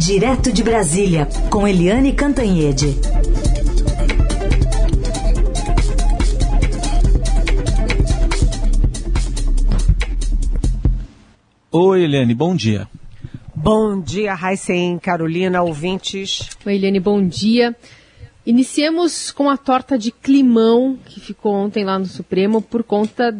[0.00, 2.86] Direto de Brasília, com Eliane Cantanhede.
[11.70, 12.88] Oi, Eliane, bom dia.
[13.54, 16.48] Bom dia, Raíssen, Carolina, ouvintes.
[16.64, 17.76] Oi, Eliane, bom dia.
[18.46, 23.38] Iniciemos com a torta de climão que ficou ontem lá no Supremo por conta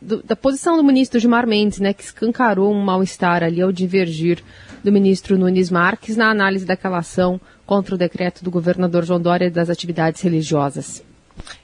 [0.00, 4.42] da, posição do ministro Gilmar Mendes, né, que escancarou um mal-estar ali ao divergir
[4.82, 9.50] do ministro Nunes Marques na análise daquela ação contra o decreto do governador João Dória
[9.50, 11.02] das atividades religiosas.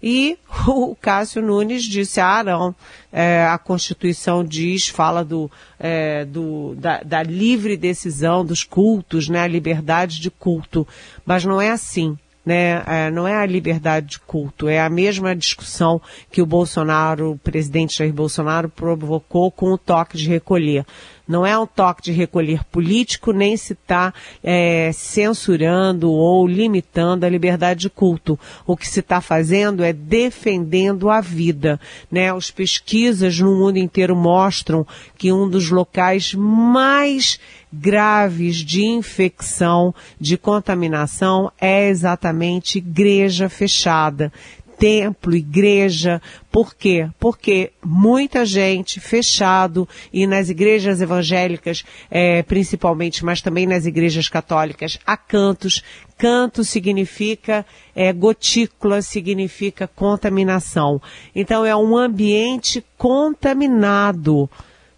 [0.07, 2.75] E o Cássio Nunes disse, ah, não,
[3.11, 9.39] é, a Constituição diz, fala do, é, do da, da, livre decisão dos cultos, né,
[9.39, 10.87] a liberdade de culto,
[11.25, 12.83] mas não é assim né?
[12.85, 17.37] É, não é a liberdade de culto, é a mesma discussão que o Bolsonaro, o
[17.39, 20.85] presidente Jair Bolsonaro, provocou com o toque de recolher.
[21.27, 27.29] Não é um toque de recolher político, nem se está é, censurando ou limitando a
[27.29, 28.39] liberdade de culto.
[28.65, 31.79] O que se está fazendo é defendendo a vida.
[32.11, 32.31] Né?
[32.31, 34.85] As pesquisas no mundo inteiro mostram
[35.17, 37.39] que um dos locais mais
[37.73, 44.31] graves de infecção, de contaminação, é exatamente igreja fechada
[44.77, 46.21] templo, igreja.
[46.51, 47.09] Por quê?
[47.19, 54.99] Porque muita gente fechado e nas igrejas evangélicas, é, principalmente, mas também nas igrejas católicas,
[55.05, 55.83] há cantos.
[56.17, 57.65] Canto significa
[57.95, 61.01] é, gotícula, significa contaminação.
[61.35, 64.49] Então é um ambiente contaminado,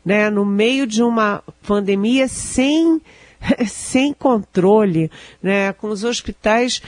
[0.05, 0.29] né?
[0.29, 3.01] No meio de uma pandemia sem
[3.67, 5.11] sem controle,
[5.41, 6.81] né, com os hospitais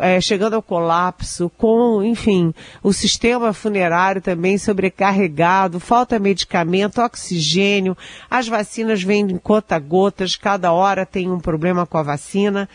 [0.00, 7.96] é, chegando ao colapso, com, enfim, o sistema funerário também sobrecarregado, falta medicamento, oxigênio,
[8.30, 12.68] as vacinas vêm em conta-gotas, cada hora tem um problema com a vacina.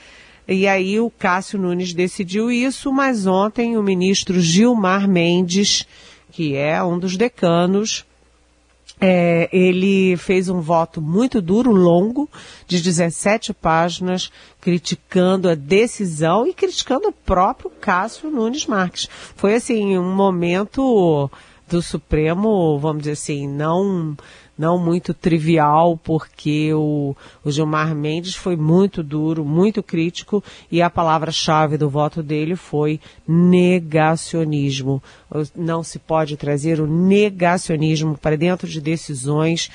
[0.46, 5.88] E aí o Cássio Nunes decidiu isso, mas ontem o ministro Gilmar Mendes,
[6.32, 8.06] que é um dos decanos,
[9.06, 12.30] é, ele fez um voto muito duro, longo,
[12.66, 14.32] de 17 páginas,
[14.62, 19.10] criticando a decisão e criticando o próprio Cássio Nunes Marques.
[19.36, 21.30] Foi assim um momento
[21.68, 24.16] do Supremo, vamos dizer assim, não
[24.58, 30.90] não muito trivial, porque o, o Gilmar Mendes foi muito duro, muito crítico, e a
[30.90, 35.02] palavra-chave do voto dele foi negacionismo.
[35.56, 39.72] Não se pode trazer o negacionismo para dentro de decisões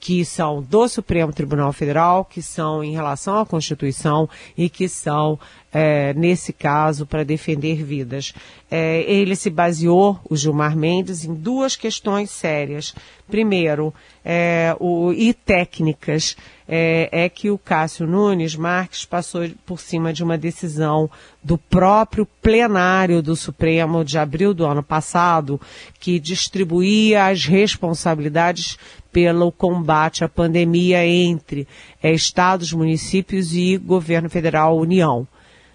[0.00, 5.38] que são do Supremo Tribunal Federal, que são em relação à Constituição e que são,
[5.72, 8.32] é, nesse caso, para defender vidas.
[8.70, 12.94] É, ele se baseou, o Gilmar Mendes, em duas questões sérias.
[13.28, 13.92] Primeiro,
[14.24, 16.36] é, o, e técnicas,
[16.68, 21.10] é, é que o Cássio Nunes Marques passou por cima de uma decisão
[21.42, 25.58] do próprio plenário do Supremo de abril do ano passado,
[25.98, 28.78] que distribuía as responsabilidades
[29.18, 31.66] pelo combate à pandemia entre
[32.00, 35.26] é, estados, municípios e governo federal, União.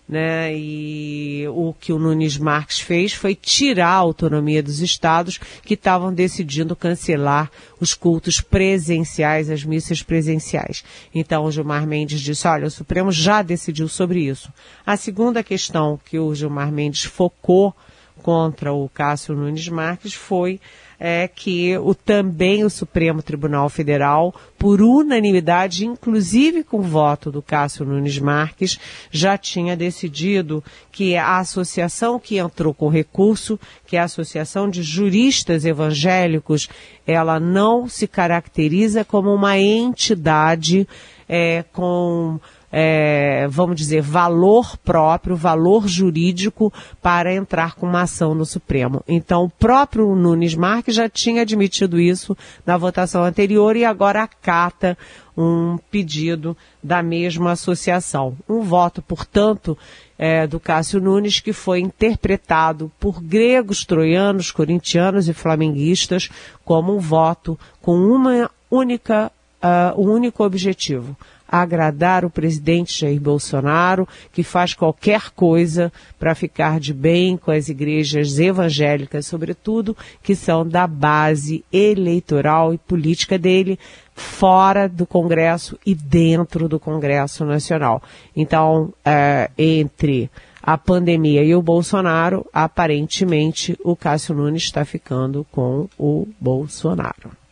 [0.08, 0.56] Né?
[0.56, 6.14] E o que o Nunes Marques fez foi tirar a autonomia dos estados que estavam
[6.14, 7.52] decidindo cancelar
[7.82, 10.82] os cultos presenciais, as missas presenciais.
[11.14, 14.54] Então o Gilmar Mendes disse, olha, o Supremo já decidiu sobre isso.
[14.86, 17.76] A segunda questão que o Gilmar Mendes focou
[18.22, 20.62] contra o Cássio Nunes Marques foi
[21.06, 27.86] é que o, também o Supremo Tribunal Federal, por unanimidade, inclusive com voto do Cássio
[27.86, 28.80] Nunes Marques,
[29.12, 30.64] já tinha decidido
[30.94, 36.70] que a associação que entrou com recurso, que é a Associação de Juristas Evangélicos,
[37.06, 40.88] ela não se caracteriza como uma entidade
[41.28, 42.40] é, com
[42.76, 46.74] é, vamos dizer, valor próprio, valor jurídico
[47.04, 49.04] para entrar com uma ação no Supremo.
[49.08, 52.36] Então, o próprio Nunes Marques já tinha admitido isso
[52.66, 54.98] na votação anterior e agora acata
[55.38, 58.36] um pedido da mesma associação.
[58.50, 59.78] Um voto, portanto,
[60.18, 66.28] é, do Cássio Nunes, que foi interpretado por gregos, troianos, corintianos e flamenguistas
[66.66, 69.32] como um voto com uma única,
[69.62, 71.16] uh, um único objetivo,
[71.54, 77.70] agradar o presidente Jair Bolsonaro, que faz qualquer coisa para ficar de bem com as
[77.70, 83.78] igrejas evangélicas, sobretudo, que são da base eleitoral e política dele,
[84.16, 88.02] fora do Congresso e dentro do Congresso Nacional.
[88.36, 95.88] Então, é, entre a pandemia e o Bolsonaro, aparentemente o Cássio Nunes está ficando com
[96.00, 97.43] o Bolsonaro.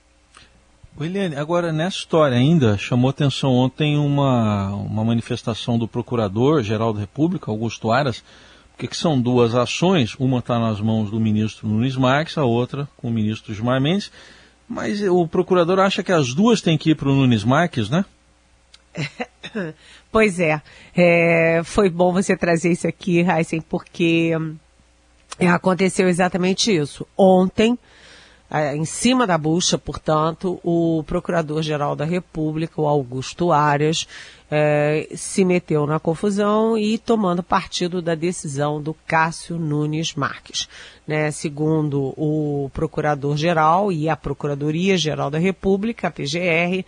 [1.00, 7.50] Eliane, agora nessa história ainda chamou atenção ontem uma, uma manifestação do Procurador-Geral da República,
[7.50, 8.24] Augusto Aras,
[8.72, 12.88] porque que são duas ações, uma está nas mãos do ministro Nunes Marques, a outra
[12.98, 14.12] com o ministro Gilmar Mendes,
[14.68, 18.06] mas o procurador acha que as duas têm que ir para o Nunes Marques, né?
[20.12, 20.62] pois é,
[20.96, 24.32] é, foi bom você trazer isso aqui, Heisen, porque
[25.40, 27.08] é, aconteceu exatamente isso.
[27.18, 27.78] Ontem,
[28.76, 34.06] em cima da bucha, portanto, o Procurador-Geral da República, o Augusto Arias,
[34.50, 40.68] é, se meteu na confusão e tomando partido da decisão do Cássio Nunes Marques.
[41.08, 41.32] Né?
[41.32, 46.84] Segundo o Procurador-Geral e a Procuradoria-Geral da República, a PGR,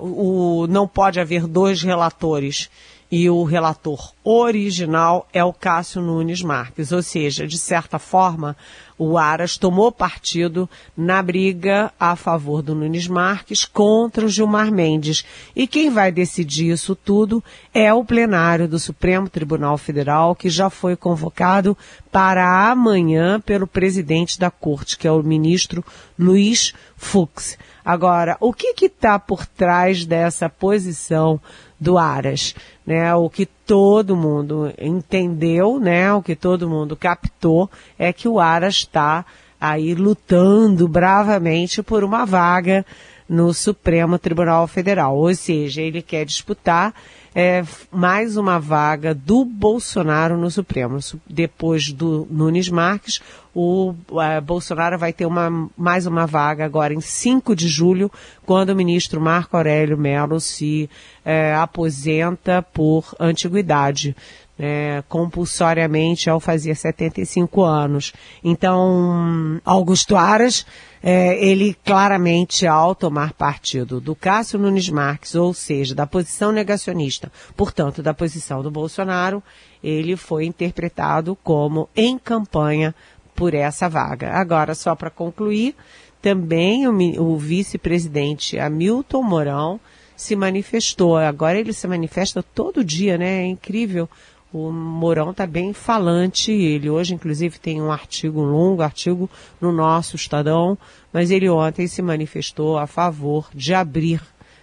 [0.00, 2.68] o, não pode haver dois relatores
[3.10, 8.56] e o relator original é o Cássio Nunes Marques, ou seja, de certa forma,
[8.96, 15.24] o Aras tomou partido na briga a favor do Nunes Marques contra o Gilmar Mendes.
[15.56, 17.42] E quem vai decidir isso tudo
[17.74, 21.76] é o plenário do Supremo Tribunal Federal, que já foi convocado
[22.12, 25.84] para amanhã pelo presidente da corte, que é o ministro
[26.18, 27.56] Luiz Fux.
[27.82, 31.40] Agora, o que está por trás dessa posição
[31.80, 32.54] do Aras?
[32.86, 38.38] Né, o que todo mundo entendeu, né, o que todo mundo captou é que o
[38.38, 39.24] Aras está
[39.60, 42.84] aí lutando bravamente por uma vaga
[43.28, 46.92] no Supremo Tribunal Federal, ou seja, ele quer disputar
[47.32, 47.62] é,
[47.92, 50.98] mais uma vaga do Bolsonaro no Supremo.
[51.28, 53.20] Depois do Nunes Marques,
[53.54, 58.10] o é, Bolsonaro vai ter uma, mais uma vaga agora em 5 de julho,
[58.46, 60.88] quando o ministro Marco Aurélio Mello se
[61.24, 64.14] é, aposenta por antiguidade
[64.62, 68.12] é, compulsoriamente ao fazer 75 anos.
[68.44, 70.66] Então, Augusto Aras,
[71.02, 77.32] é, ele claramente, ao tomar partido do Cássio Nunes Marques, ou seja, da posição negacionista,
[77.56, 79.42] portanto, da posição do Bolsonaro,
[79.82, 82.94] ele foi interpretado como em campanha
[83.34, 84.32] por essa vaga.
[84.32, 85.74] Agora, só para concluir,
[86.20, 89.80] também o, o vice-presidente Hamilton Mourão
[90.16, 91.16] se manifestou.
[91.16, 93.42] Agora ele se manifesta todo dia, né?
[93.42, 94.08] É incrível
[94.52, 99.30] o Mourão está bem falante, ele hoje inclusive tem um artigo, um longo artigo
[99.60, 100.76] no nosso Estadão,
[101.12, 104.20] mas ele ontem se manifestou a favor de abrir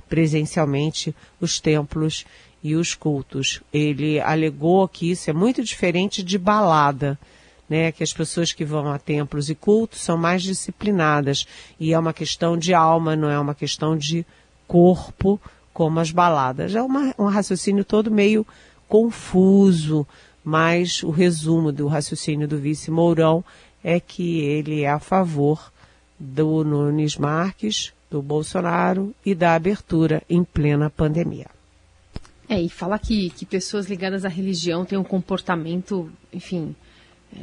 [0.10, 2.26] presencialmente os templos
[2.62, 3.62] e os cultos.
[3.74, 7.18] Ele alegou que isso é muito diferente de balada,
[7.70, 11.46] né, que as pessoas que vão a templos e cultos são mais disciplinadas
[11.80, 14.26] e é uma questão de alma, não é uma questão de
[14.68, 15.40] corpo
[15.74, 16.76] como as baladas.
[16.76, 18.46] É uma, um raciocínio todo meio
[18.88, 20.08] confuso,
[20.44, 23.44] mas o resumo do raciocínio do vice Mourão
[23.84, 25.72] é que ele é a favor
[26.20, 31.48] do Nunes Marques, do Bolsonaro e da abertura em plena pandemia.
[32.50, 36.74] É, e fala que, que pessoas ligadas à religião têm um comportamento, enfim,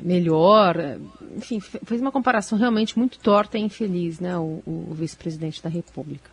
[0.02, 0.76] melhor.
[0.76, 0.98] É,
[1.36, 6.30] enfim, fez uma comparação realmente muito torta e infeliz, né, o, o vice-presidente da República.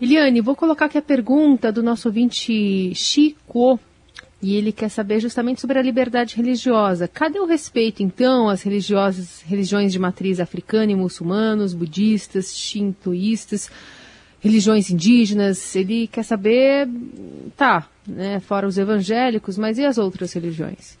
[0.00, 3.78] Eliane, vou colocar aqui a pergunta do nosso ouvinte Chico.
[4.42, 7.08] E ele quer saber justamente sobre a liberdade religiosa.
[7.08, 13.70] Cadê o respeito, então, às religiosas, religiões de matriz africana e muçulmanos, budistas, shintoístas,
[14.40, 15.74] religiões indígenas?
[15.74, 16.86] Ele quer saber,
[17.56, 20.98] tá, né, fora os evangélicos, mas e as outras religiões?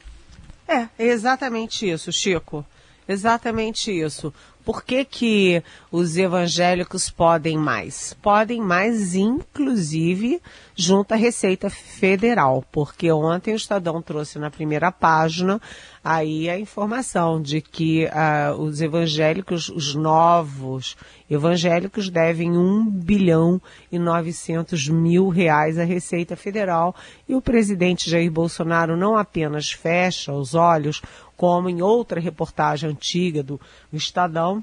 [0.66, 2.64] É, é exatamente isso, Chico.
[3.06, 4.32] Exatamente isso.
[4.64, 8.16] Por que, que os evangélicos podem mais?
[8.22, 10.40] Podem mais, inclusive,
[10.74, 15.60] junto à Receita Federal, porque ontem o Estadão trouxe na primeira página
[16.04, 20.96] aí a informação de que uh, os evangélicos, os novos
[21.30, 26.94] evangélicos, devem 1 bilhão e 900 mil reais à Receita Federal.
[27.26, 31.00] E o presidente Jair Bolsonaro não apenas fecha os olhos,
[31.36, 33.58] como em outra reportagem antiga do,
[33.90, 34.62] Estadão,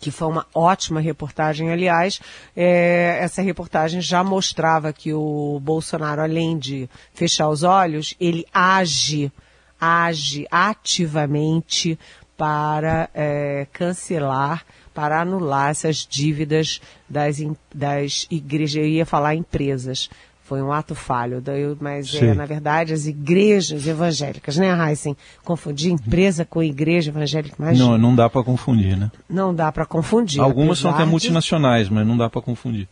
[0.00, 2.20] que foi uma ótima reportagem, aliás,
[2.54, 9.32] é, essa reportagem já mostrava que o Bolsonaro, além de fechar os olhos, ele age,
[9.80, 11.98] age ativamente
[12.36, 14.64] para é, cancelar,
[14.94, 17.36] para anular essas dívidas das,
[17.74, 20.10] das igrejas, eu ia falar empresas,
[20.42, 21.42] foi um ato falho,
[21.80, 25.16] mas é, na verdade, as igrejas evangélicas, né, Heisen?
[25.44, 29.10] Confundir empresa com igreja evangélica, mas Não, não dá para confundir, né?
[29.28, 30.40] Não dá para confundir.
[30.40, 32.88] Algumas são até multinacionais, mas não dá para confundir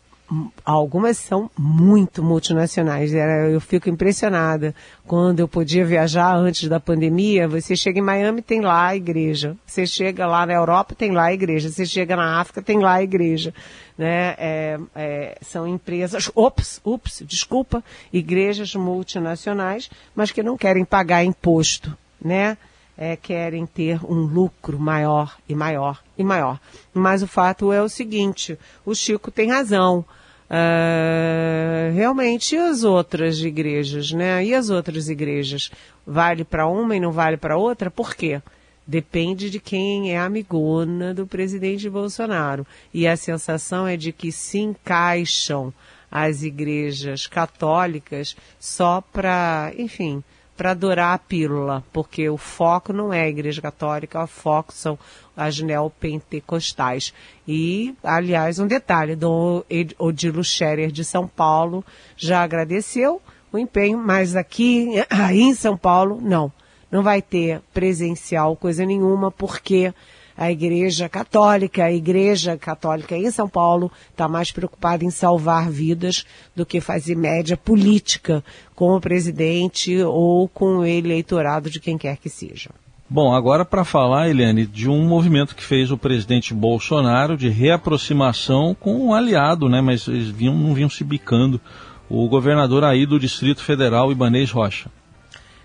[0.64, 3.12] algumas são muito multinacionais.
[3.12, 4.74] Eu fico impressionada.
[5.06, 9.56] Quando eu podia viajar antes da pandemia, você chega em Miami, tem lá a igreja.
[9.66, 11.68] Você chega lá na Europa, tem lá a igreja.
[11.68, 13.52] Você chega na África, tem lá a igreja.
[13.96, 14.34] Né?
[14.38, 21.96] É, é, são empresas, ops, ups, desculpa, igrejas multinacionais, mas que não querem pagar imposto,
[22.20, 22.56] né?
[22.96, 26.60] É, querem ter um lucro maior e maior e maior.
[26.92, 30.04] Mas o fato é o seguinte: o Chico tem razão.
[30.44, 34.44] Uh, realmente, e as outras igrejas, né?
[34.44, 35.72] E as outras igrejas?
[36.06, 37.90] Vale para uma e não vale para outra?
[37.90, 38.40] Por quê?
[38.86, 42.66] Depende de quem é amigona do presidente Bolsonaro.
[42.92, 45.72] E a sensação é de que se encaixam
[46.10, 50.22] as igrejas católicas só para, enfim,
[50.56, 54.98] para adorar a pílula, porque o foco não é a Igreja Católica, o foco são
[55.36, 57.12] as neopentecostais.
[57.46, 59.62] E, aliás, um detalhe, Dom
[59.98, 61.84] Odilo Scherer de São Paulo
[62.16, 63.20] já agradeceu
[63.52, 64.88] o empenho, mas aqui,
[65.32, 66.52] em São Paulo, não.
[66.90, 69.92] Não vai ter presencial coisa nenhuma, porque
[70.36, 76.24] a Igreja Católica, a Igreja Católica em São Paulo está mais preocupada em salvar vidas
[76.54, 78.42] do que fazer média política
[78.74, 82.70] com o presidente ou com o eleitorado de quem quer que seja.
[83.08, 88.74] Bom, agora para falar, Eliane, de um movimento que fez o presidente Bolsonaro de reaproximação
[88.74, 89.80] com um aliado, né?
[89.80, 91.60] Mas eles vinham, não vinham se bicando.
[92.08, 94.90] O governador aí do Distrito Federal, Ibanês Rocha.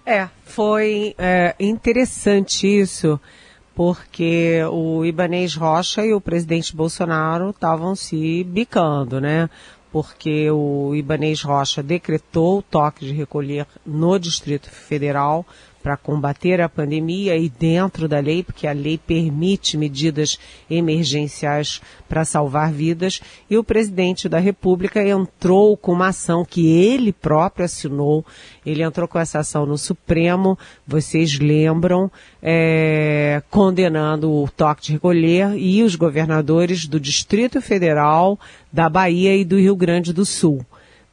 [0.06, 3.20] É, foi é, interessante isso
[3.80, 9.50] porque o Ibanês Rocha e o presidente Bolsonaro estavam se bicando, né?
[9.90, 15.46] Porque o Ibanês Rocha decretou o toque de recolher no Distrito Federal
[15.82, 20.38] para combater a pandemia e dentro da lei, porque a lei permite medidas
[20.70, 27.14] emergenciais para salvar vidas, e o presidente da República entrou com uma ação que ele
[27.14, 28.26] próprio assinou,
[28.66, 35.56] ele entrou com essa ação no Supremo, vocês lembram, é, condenando o toque de recolher
[35.58, 38.40] e os governadores do Distrito Federal,
[38.72, 40.66] da Bahia e do Rio Grande do Sul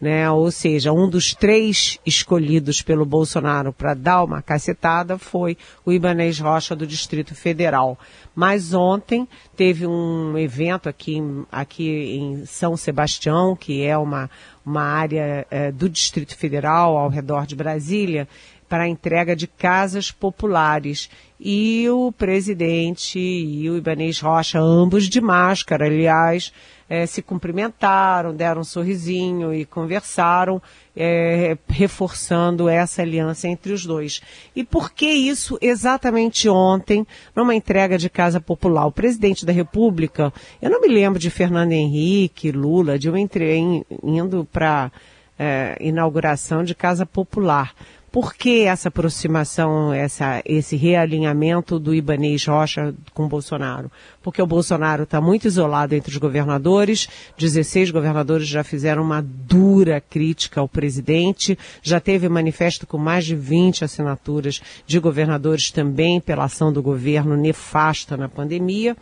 [0.07, 0.31] né?
[0.31, 6.39] Ou seja, um dos três escolhidos pelo Bolsonaro para dar uma cacetada foi o Ibanez
[6.39, 7.99] Rocha do Distrito Federal.
[8.33, 11.21] Mas ontem teve um evento aqui,
[11.51, 14.31] aqui em São Sebastião, que é uma,
[14.65, 18.29] uma área é, do Distrito Federal ao redor de Brasília,
[18.69, 21.11] para a entrega de casas populares.
[21.41, 26.53] E o presidente e o Ibanez Rocha, ambos de máscara, aliás,
[26.89, 30.63] é, se cumprimentaram, deram um sorrisinho e conversaram,
[30.97, 34.21] é, reforçando essa aliança entre os dois.
[34.55, 38.87] E por que isso exatamente ontem, numa entrega de Casa Popular?
[38.87, 43.85] O presidente da República, eu não me lembro de Fernando Henrique, Lula, de eu entrei
[44.03, 44.91] indo para
[45.39, 47.75] é, inauguração de Casa Popular.
[48.17, 53.93] Por que essa aproximação, essa, esse realinhamento do Ibanês Rocha com Bolsonaro?
[54.23, 60.01] Porque o Bolsonaro está muito isolado entre os governadores, 16 governadores já fizeram uma dura
[60.01, 66.45] crítica ao presidente, já teve manifesto com mais de 20 assinaturas de governadores também pela
[66.45, 68.97] ação do governo nefasta na pandemia.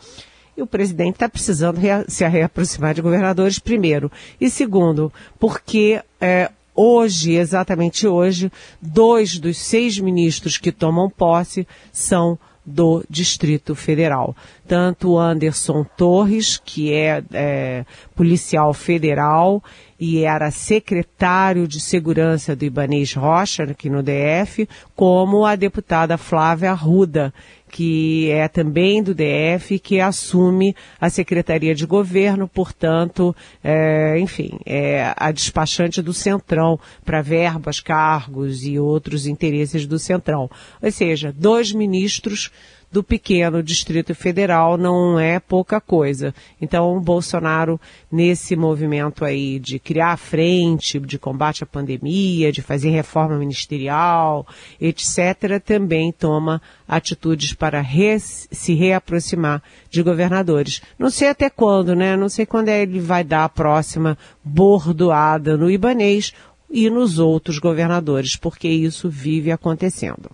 [0.56, 1.78] E o presidente está precisando
[2.08, 4.10] se reaproximar de governadores, primeiro.
[4.40, 8.50] E segundo, porque é, Hoje, exatamente hoje,
[8.80, 14.34] dois dos seis ministros que tomam posse são do Distrito Federal.
[14.66, 19.62] Tanto Anderson Torres, que é, é, policial federal
[20.00, 26.70] e era secretário de segurança do Ibanês Rocha, aqui no DF, como a deputada Flávia
[26.70, 27.32] Arruda,
[27.74, 35.12] que é também do DF, que assume a Secretaria de Governo, portanto, é, enfim, é
[35.16, 40.48] a despachante do Centrão para verbas, cargos e outros interesses do Centrão.
[40.80, 42.48] Ou seja, dois ministros
[42.94, 46.32] do pequeno Distrito Federal não é pouca coisa.
[46.62, 52.62] Então, o Bolsonaro, nesse movimento aí de criar a frente, de combate à pandemia, de
[52.62, 54.46] fazer reforma ministerial,
[54.80, 59.60] etc., também toma atitudes para re se reaproximar
[59.90, 60.80] de governadores.
[60.96, 62.16] Não sei até quando, né?
[62.16, 66.32] Não sei quando ele vai dar a próxima bordoada no Ibanês
[66.70, 70.30] e nos outros governadores, porque isso vive acontecendo.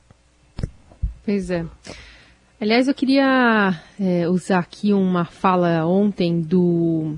[1.24, 1.64] Pois é.
[2.60, 7.16] Aliás, eu queria é, usar aqui uma fala ontem do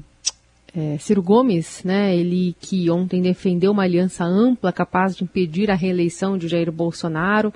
[0.73, 2.17] é, Ciro Gomes, né?
[2.17, 7.53] Ele que ontem defendeu uma aliança ampla capaz de impedir a reeleição de Jair Bolsonaro,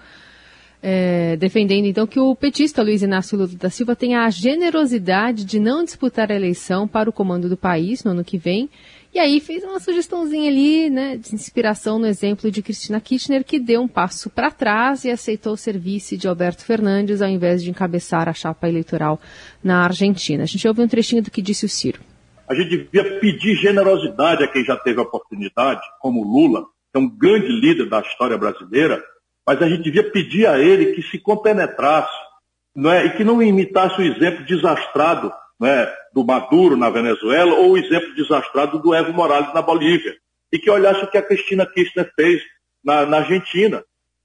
[0.82, 5.60] é, defendendo então que o petista Luiz Inácio Lula da Silva tenha a generosidade de
[5.60, 8.68] não disputar a eleição para o comando do país no ano que vem
[9.14, 13.58] e aí fez uma sugestãozinha ali, né, de inspiração no exemplo de Cristina Kirchner, que
[13.58, 17.70] deu um passo para trás e aceitou o serviço de Alberto Fernandes ao invés de
[17.70, 19.20] encabeçar a chapa eleitoral
[19.62, 20.42] na Argentina.
[20.42, 22.00] A gente ouve um trechinho do que disse o Ciro.
[22.48, 26.98] A gente devia pedir generosidade a quem já teve a oportunidade, como Lula, que é
[26.98, 29.02] um grande líder da história brasileira,
[29.46, 32.26] mas a gente devia pedir a ele que se compenetrasse
[32.74, 37.72] não é, e que não imitasse o exemplo desastrado né, do Maduro na Venezuela ou
[37.72, 40.16] o exemplo desastrado do Evo Morales na Bolívia.
[40.52, 42.42] E que olhasse o que a Cristina Kirchner fez
[42.84, 43.82] na, na Argentina,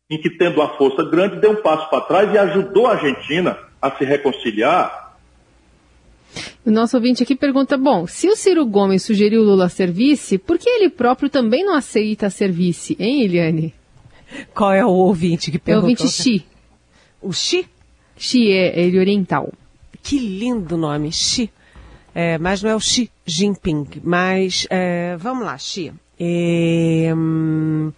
[0.09, 3.57] em que, tendo a força grande, deu um passo para trás e ajudou a Argentina
[3.81, 5.17] a se reconciliar.
[6.65, 10.59] O nosso ouvinte aqui pergunta: bom, se o Ciro Gomes sugeriu Lula ser vice, por
[10.59, 13.73] que ele próprio também não aceita ser vice, hein, Eliane?
[14.53, 15.89] Qual é o ouvinte que perguntou?
[15.89, 16.45] É o ouvinte Xi.
[17.21, 17.67] O Xi?
[18.15, 19.51] Xi é ele oriental.
[20.03, 21.51] Que lindo nome, Xi.
[22.13, 23.87] É, mas não é o Xi Jinping.
[24.03, 25.93] Mas é, vamos lá, Xi.
[26.19, 27.91] É, hum,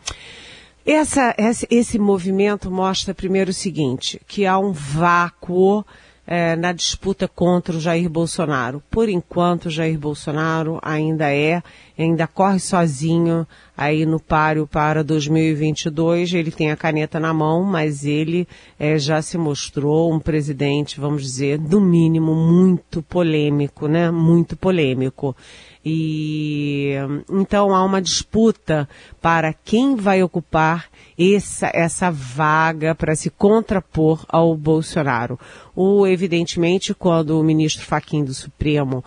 [0.85, 5.85] essa, esse, esse movimento mostra primeiro o seguinte, que há um vácuo
[6.25, 8.81] é, na disputa contra o Jair Bolsonaro.
[8.89, 11.61] Por enquanto, Jair Bolsonaro ainda é,
[11.97, 16.33] ainda corre sozinho aí no páreo para 2022.
[16.33, 18.47] Ele tem a caneta na mão, mas ele
[18.79, 24.09] é, já se mostrou um presidente, vamos dizer, no mínimo muito polêmico, né?
[24.09, 25.35] Muito polêmico.
[25.85, 26.93] E
[27.29, 28.87] então há uma disputa
[29.21, 30.85] para quem vai ocupar
[31.19, 35.37] essa, essa vaga para se contrapor ao Bolsonaro.
[35.75, 39.03] O, evidentemente, quando o ministro Faquim do Supremo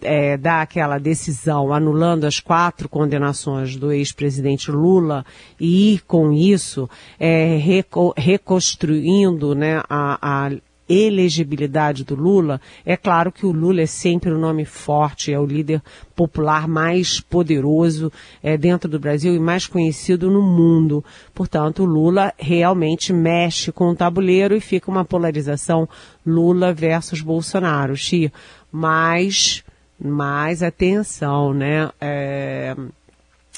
[0.00, 5.26] é, dá aquela decisão anulando as quatro condenações do ex-presidente Lula
[5.58, 10.50] e, com isso, é, reco reconstruindo né, a, a
[10.88, 15.38] elegibilidade do Lula, é claro que o Lula é sempre o um nome forte, é
[15.38, 15.82] o líder
[16.14, 21.04] popular mais poderoso é, dentro do Brasil e mais conhecido no mundo.
[21.34, 25.88] Portanto, o Lula realmente mexe com o tabuleiro e fica uma polarização
[26.24, 28.32] Lula versus Bolsonaro, Xi.
[28.70, 29.64] Mas,
[29.98, 31.90] mais atenção, né?
[32.00, 32.76] É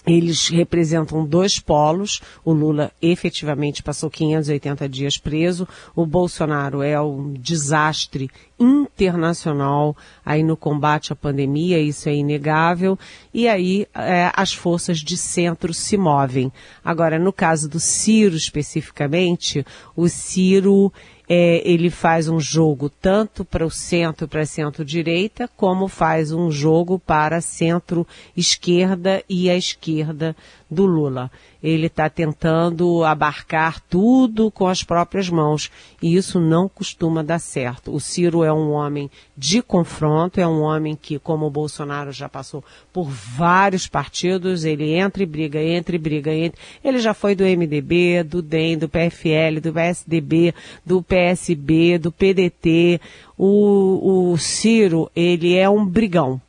[0.07, 2.21] eles representam dois polos.
[2.45, 5.66] O Lula efetivamente passou 580 dias preso.
[5.95, 12.99] O Bolsonaro é um desastre internacional aí no combate à pandemia, isso é inegável.
[13.35, 16.53] E aí é, as forças de centro se movem.
[16.85, 20.92] Agora, no caso do Ciro especificamente, o Ciro
[21.29, 26.99] é, ele faz um jogo tanto para o centro, para centro-direita, como faz um jogo
[26.99, 30.37] para centro-esquerda e a esquerda
[30.70, 31.31] do Lula.
[31.62, 35.70] Ele está tentando abarcar tudo com as próprias mãos
[36.02, 37.94] e isso não costuma dar certo.
[37.94, 42.29] O Ciro é um homem de confronto, é um homem que, como o Bolsonaro já
[42.29, 46.61] passou por vários partidos, ele entra e briga, entra e briga, entra.
[46.85, 53.00] Ele já foi do MDB, do DEM, do PFL, do PSDB, do PSB, do PDT.
[53.37, 56.40] O, o Ciro, ele é um brigão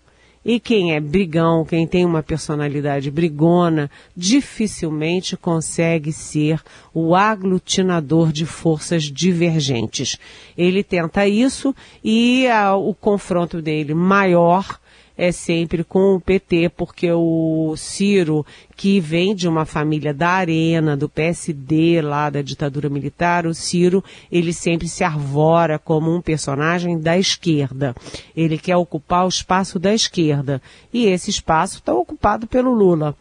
[0.48, 6.62] e quem é brigão, quem tem uma personalidade brigona, dificilmente consegue ser
[6.94, 10.18] o aglutinador de forças divergentes.
[10.58, 14.80] Ele tenta isso e a, o confronto dele maior
[15.18, 20.96] é sempre com o PT, porque o Ciro, que vem de uma família da Arena,
[20.96, 27.00] do PSD, lá da ditadura militar, o Ciro, ele sempre se arvora como um personagem
[27.00, 27.96] da esquerda.
[28.36, 30.62] Ele quer ocupar o espaço da esquerda.
[30.94, 33.16] E esse espaço está ocupado pelo Lula.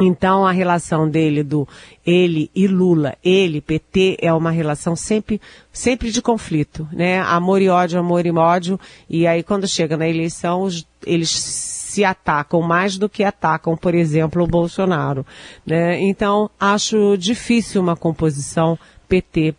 [0.00, 1.68] Então, a relação dele, do
[2.04, 7.20] ele e Lula, ele, PT, é uma relação sempre, sempre de conflito, né?
[7.20, 8.80] Amor e ódio, amor e ódio.
[9.08, 10.66] E aí, quando chega na eleição,
[11.06, 15.26] eles se atacam mais do que atacam, por exemplo, o Bolsonaro.
[15.64, 16.00] Né?
[16.00, 19.54] Então, acho difícil uma composição PT,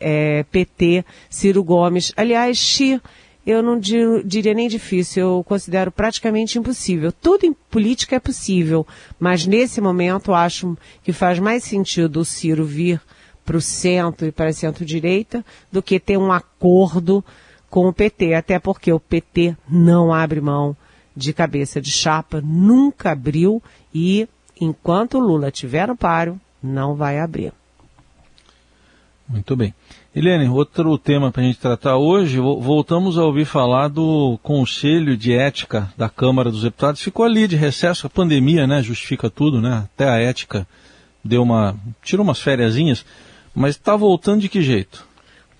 [0.00, 2.10] é, PT, Ciro Gomes.
[2.16, 2.98] Aliás, Xi
[3.46, 7.12] eu não diria nem difícil, eu considero praticamente impossível.
[7.12, 8.86] Tudo em política é possível,
[9.18, 13.00] mas nesse momento acho que faz mais sentido o Ciro vir
[13.44, 17.22] para o centro e para a centro-direita do que ter um acordo
[17.68, 20.76] com o PT, até porque o PT não abre mão
[21.14, 23.62] de cabeça de chapa, nunca abriu
[23.94, 24.26] e
[24.60, 27.52] enquanto Lula tiver no páreo, não vai abrir.
[29.28, 29.74] Muito bem.
[30.14, 35.32] Helene, outro tema para a gente tratar hoje, voltamos a ouvir falar do Conselho de
[35.32, 37.00] Ética da Câmara dos Deputados.
[37.00, 40.66] Ficou ali de recesso, a pandemia, né, justifica tudo, né, até a ética
[41.24, 42.76] deu uma, tirou umas férias,
[43.54, 45.06] mas está voltando de que jeito?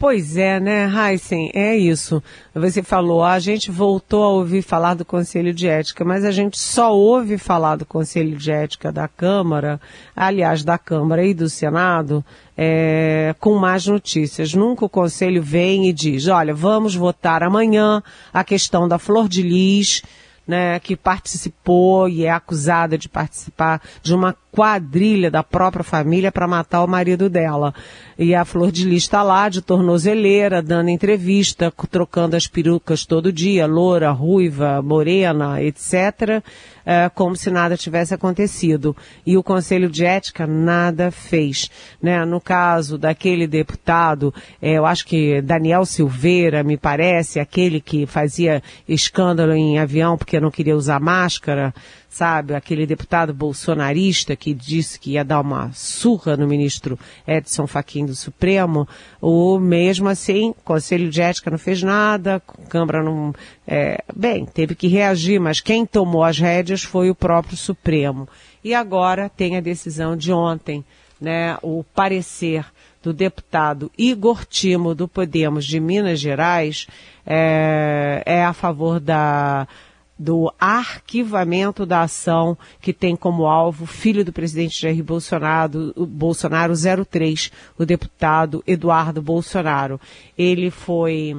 [0.04, 1.50] Pois é, né, Heisen?
[1.54, 2.22] É isso.
[2.54, 6.58] Você falou, a gente voltou a ouvir falar do Conselho de Ética, mas a gente
[6.58, 9.80] só ouve falar do Conselho de Ética da Câmara,
[10.14, 12.22] aliás, da Câmara e do Senado,
[12.54, 14.52] é, com mais notícias.
[14.52, 19.40] Nunca o Conselho vem e diz, olha, vamos votar amanhã a questão da Flor de
[19.40, 20.02] Lis,
[20.46, 26.46] né, que participou e é acusada de participar de uma quadrilha da própria família para
[26.46, 27.74] matar o marido dela.
[28.18, 33.32] E a Flor de Lis está lá, de tornozeleira, dando entrevista, trocando as perucas todo
[33.32, 36.42] dia, loura, ruiva, morena, etc.,
[36.84, 38.96] é, como se nada tivesse acontecido.
[39.26, 41.70] E o Conselho de Ética nada fez.
[42.02, 42.24] Né?
[42.24, 48.62] No caso daquele deputado, é, eu acho que Daniel Silveira, me parece, aquele que fazia
[48.88, 51.74] escândalo em avião porque não queria usar máscara,
[52.14, 56.96] sabe, aquele deputado bolsonarista que disse que ia dar uma surra no ministro
[57.26, 58.86] Edson Fachin do Supremo,
[59.20, 63.34] ou mesmo assim, Conselho de Ética não fez nada, Câmara não,
[63.66, 68.28] é, bem, teve que reagir, mas quem tomou as rédeas foi o próprio Supremo.
[68.62, 70.84] E agora tem a decisão de ontem,
[71.20, 72.64] né, o parecer
[73.02, 76.86] do deputado Igor Timo do Podemos de Minas Gerais
[77.26, 79.66] é, é a favor da
[80.18, 86.72] do arquivamento da ação que tem como alvo filho do presidente Jair Bolsonaro, o Bolsonaro
[87.06, 90.00] 03, o deputado Eduardo Bolsonaro.
[90.38, 91.36] Ele foi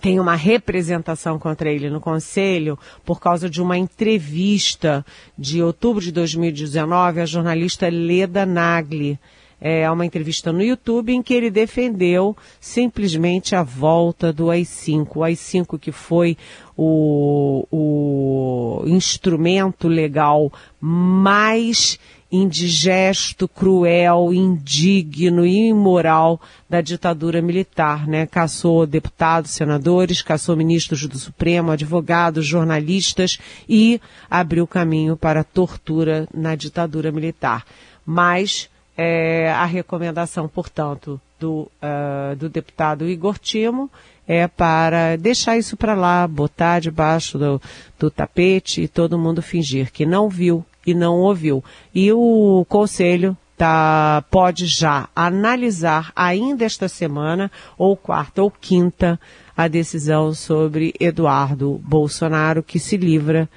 [0.00, 5.06] tem uma representação contra ele no Conselho por causa de uma entrevista
[5.38, 9.18] de outubro de 2019 à jornalista Leda Nagli
[9.66, 15.08] é, uma entrevista no YouTube em que ele defendeu simplesmente a volta do AI-5.
[15.14, 16.36] O AI-5 que foi
[16.76, 21.98] o, o instrumento legal mais
[22.30, 28.26] indigesto, cruel, indigno e imoral da ditadura militar, né?
[28.26, 33.98] Caçou deputados, senadores, caçou ministros do Supremo, advogados, jornalistas e
[34.28, 37.64] abriu caminho para a tortura na ditadura militar.
[38.04, 43.90] Mas é, a recomendação, portanto, do, uh, do deputado Igor Timo
[44.26, 47.60] é para deixar isso para lá, botar debaixo do,
[47.98, 51.62] do tapete e todo mundo fingir que não viu e não ouviu.
[51.94, 59.20] E o conselho tá, pode já analisar ainda esta semana, ou quarta ou quinta,
[59.56, 63.48] a decisão sobre Eduardo Bolsonaro, que se livra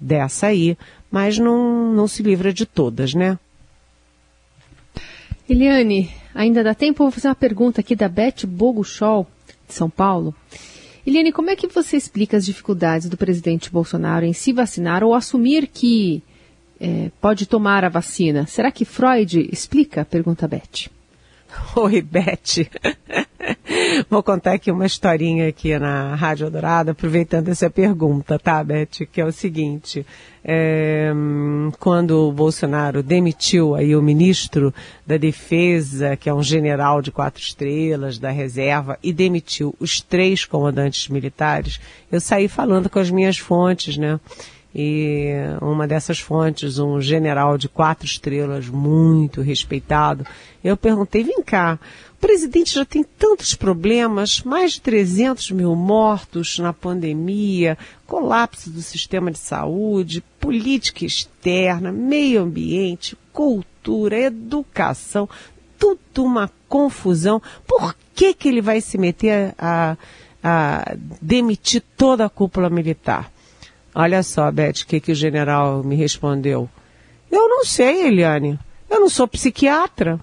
[0.00, 0.76] dessa aí,
[1.10, 3.38] mas não, não se livra de todas, né?
[5.52, 7.04] Eliane, ainda dá tempo?
[7.04, 9.26] Vou fazer uma pergunta aqui da Beth Boguchol,
[9.68, 10.34] de São Paulo.
[11.06, 15.14] Eliane, como é que você explica as dificuldades do presidente Bolsonaro em se vacinar ou
[15.14, 16.22] assumir que
[16.80, 18.46] é, pode tomar a vacina?
[18.46, 20.06] Será que Freud explica?
[20.06, 20.88] Pergunta a Beth.
[21.76, 22.68] Oi, Beth.
[24.08, 29.06] Vou contar aqui uma historinha aqui na Rádio Dourada, aproveitando essa pergunta, tá, Beth?
[29.10, 30.06] Que é o seguinte,
[30.44, 31.10] é,
[31.78, 34.72] quando o Bolsonaro demitiu aí o ministro
[35.06, 40.44] da Defesa, que é um general de quatro estrelas da reserva, e demitiu os três
[40.44, 44.18] comandantes militares, eu saí falando com as minhas fontes, né?
[44.74, 50.26] E uma dessas fontes, um general de quatro estrelas, muito respeitado,
[50.64, 51.78] eu perguntei, vem cá,
[52.14, 58.80] o presidente já tem tantos problemas, mais de 300 mil mortos na pandemia, colapso do
[58.80, 65.28] sistema de saúde, política externa, meio ambiente, cultura, educação,
[65.78, 67.42] tudo uma confusão.
[67.66, 69.96] Por que, que ele vai se meter a,
[70.42, 73.30] a demitir toda a cúpula militar?
[73.94, 76.68] Olha só, Beth, o que, que o general me respondeu.
[77.30, 78.58] Eu não sei, Eliane.
[78.88, 80.18] Eu não sou psiquiatra.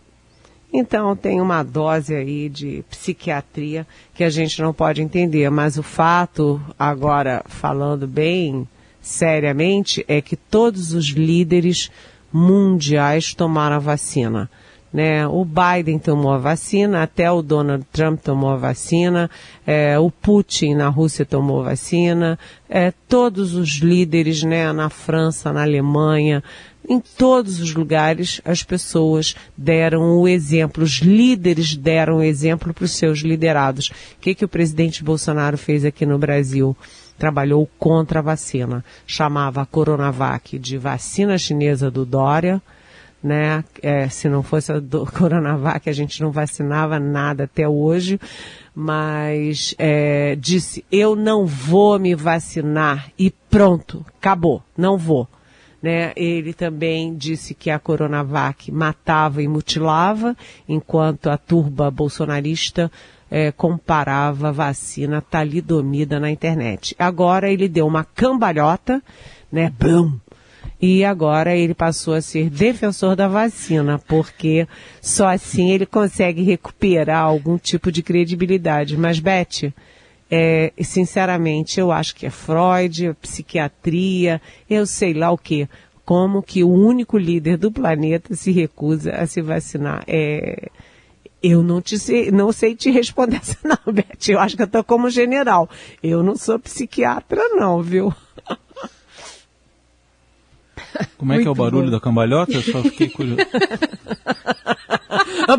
[0.72, 5.50] Então tem uma dose aí de psiquiatria que a gente não pode entender.
[5.50, 8.68] Mas o fato, agora falando bem
[9.02, 11.90] seriamente, é que todos os líderes
[12.32, 14.50] mundiais tomaram a vacina.
[14.92, 15.28] Né?
[15.28, 19.30] O Biden tomou a vacina, até o Donald Trump tomou a vacina,
[19.66, 25.54] é, o Putin na Rússia tomou a vacina, é, todos os líderes né, na França,
[25.54, 26.44] na Alemanha,
[26.90, 32.84] em todos os lugares as pessoas deram o exemplo, os líderes deram o exemplo para
[32.84, 33.90] os seus liderados.
[33.90, 36.76] O que, que o presidente Bolsonaro fez aqui no Brasil?
[37.16, 38.84] Trabalhou contra a vacina.
[39.06, 42.60] Chamava a Coronavac de vacina chinesa do Dória,
[43.22, 43.64] né?
[43.82, 48.20] É, se não fosse a do Coronavac, a gente não vacinava nada até hoje,
[48.74, 55.28] mas é, disse: eu não vou me vacinar e pronto, acabou, não vou.
[55.82, 56.12] Né?
[56.16, 60.36] Ele também disse que a Coronavac matava e mutilava,
[60.68, 62.92] enquanto a turba bolsonarista
[63.32, 66.96] é, comparava a vacina talidomida na internet.
[67.00, 69.02] Agora ele deu uma cambalhota,
[69.52, 69.72] né?
[69.80, 70.20] Blum,
[70.82, 74.68] e agora ele passou a ser defensor da vacina, porque
[75.02, 78.96] só assim ele consegue recuperar algum tipo de credibilidade.
[78.96, 79.74] Mas, Beth,
[80.32, 85.68] é, sinceramente, eu acho que é Freud, é psiquiatria, eu sei lá o que.
[86.06, 90.04] Como que o único líder do planeta se recusa a se vacinar?
[90.08, 90.70] É,
[91.44, 94.30] eu não, te sei, não sei te responder essa não, Beth.
[94.30, 95.70] Eu acho que eu estou como general.
[96.02, 98.14] Eu não sou psiquiatra não, viu?
[101.18, 101.92] Como é Muito que é o barulho bom.
[101.92, 102.52] da cambalhota?
[102.54, 103.42] Eu só fiquei curioso.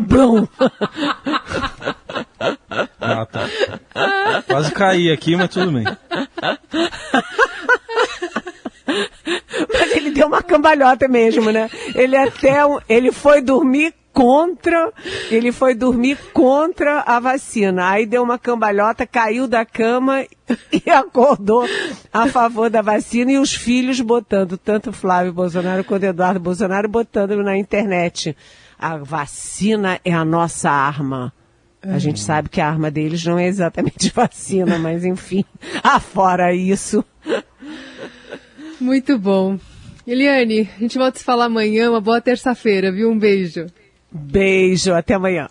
[0.07, 0.47] Bom.
[2.99, 3.49] Ah, tá.
[4.47, 5.83] Quase caí aqui, mas tudo bem.
[9.73, 11.69] Mas ele deu uma cambalhota mesmo, né?
[11.93, 14.93] Ele até ele foi dormir contra,
[15.31, 17.89] ele foi dormir contra a vacina.
[17.89, 20.23] Aí deu uma cambalhota, caiu da cama
[20.71, 21.67] e acordou
[22.13, 27.35] a favor da vacina e os filhos botando, tanto Flávio Bolsonaro quanto Eduardo Bolsonaro, botando
[27.37, 28.37] na internet.
[28.77, 31.33] A vacina é a nossa arma.
[31.81, 32.25] A gente hum.
[32.25, 35.43] sabe que a arma deles não é exatamente vacina, mas enfim,
[35.81, 37.03] afora isso.
[38.79, 39.57] Muito bom.
[40.05, 41.89] Eliane, a gente volta a se falar amanhã.
[41.89, 43.09] Uma boa terça-feira, viu?
[43.09, 43.65] Um beijo.
[44.11, 45.47] Beijo, até amanhã.